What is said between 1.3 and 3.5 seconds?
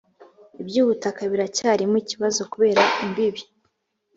biracyarimo ikibazo kubera imbibi